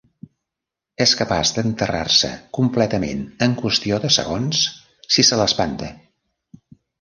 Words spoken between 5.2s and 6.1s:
se l'espanta.